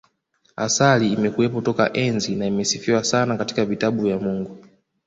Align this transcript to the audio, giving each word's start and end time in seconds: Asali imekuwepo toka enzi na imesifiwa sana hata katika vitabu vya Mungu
Asali 0.65 1.05
imekuwepo 1.13 1.57
toka 1.61 1.93
enzi 1.93 2.35
na 2.35 2.45
imesifiwa 2.45 3.03
sana 3.03 3.31
hata 3.33 3.37
katika 3.39 3.65
vitabu 3.65 4.01
vya 4.03 4.19
Mungu 4.19 4.57